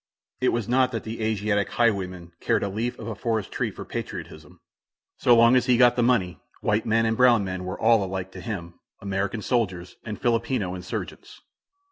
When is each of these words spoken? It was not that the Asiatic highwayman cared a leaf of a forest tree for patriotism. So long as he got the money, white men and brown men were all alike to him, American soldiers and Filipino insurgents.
It 0.39 0.49
was 0.49 0.67
not 0.67 0.91
that 0.93 1.03
the 1.03 1.21
Asiatic 1.21 1.69
highwayman 1.73 2.31
cared 2.39 2.63
a 2.63 2.69
leaf 2.69 2.97
of 2.97 3.07
a 3.07 3.13
forest 3.13 3.51
tree 3.51 3.69
for 3.69 3.85
patriotism. 3.85 4.59
So 5.17 5.35
long 5.35 5.55
as 5.55 5.67
he 5.67 5.77
got 5.77 5.95
the 5.95 6.01
money, 6.01 6.39
white 6.59 6.87
men 6.87 7.05
and 7.05 7.15
brown 7.15 7.43
men 7.43 7.65
were 7.65 7.79
all 7.79 8.03
alike 8.03 8.31
to 8.31 8.41
him, 8.41 8.79
American 8.99 9.43
soldiers 9.43 9.97
and 10.03 10.19
Filipino 10.19 10.73
insurgents. 10.73 11.41